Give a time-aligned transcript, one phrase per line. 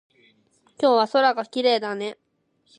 [0.79, 2.17] 今日は空がきれいだね。